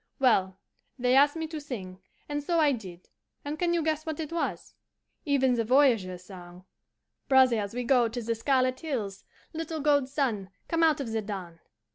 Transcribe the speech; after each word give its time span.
"Well, 0.17 0.57
they 0.97 1.15
asked 1.15 1.35
me 1.35 1.45
to 1.49 1.61
sing, 1.61 1.99
and 2.27 2.41
so 2.43 2.59
I 2.59 2.71
did; 2.71 3.09
and 3.45 3.59
can 3.59 3.71
you 3.71 3.83
guess 3.83 4.03
what 4.03 4.19
it 4.19 4.31
was? 4.33 4.73
Even 5.25 5.53
the 5.53 5.63
voyageurs' 5.63 6.23
song, 6.23 6.65
'Brothers, 7.27 7.75
we 7.75 7.83
go 7.83 8.07
to 8.07 8.21
the 8.23 8.33
Scarlet 8.33 8.79
Hills, 8.79 9.23
(Little 9.53 9.79
gold 9.79 10.09
sun, 10.09 10.49
come 10.67 10.81
out 10.81 11.01
of 11.01 11.11
the 11.11 11.21
dawn!) 11.21 11.59